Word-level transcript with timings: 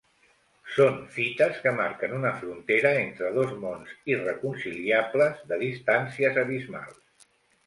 Són 0.75 0.95
fites 1.17 1.59
que 1.65 1.73
marquen 1.79 2.15
una 2.19 2.31
frontera 2.39 2.93
entre 3.01 3.29
dos 3.35 3.53
mons 3.67 3.93
irreconciliables, 4.15 5.45
de 5.53 5.61
distàncies 5.67 6.41
abismals. 6.47 7.31